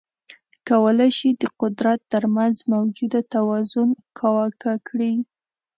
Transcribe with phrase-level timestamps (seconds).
[0.69, 5.13] کولای شي د قدرت ترمنځ موجوده توازن کاواکه کړي.